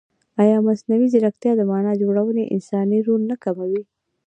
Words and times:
ایا 0.43 0.57
مصنوعي 0.67 1.07
ځیرکتیا 1.13 1.51
د 1.57 1.61
معنا 1.71 1.93
جوړونې 2.01 2.43
انساني 2.55 2.99
رول 3.07 3.21
نه 3.31 3.35
کموي؟ 3.43 3.83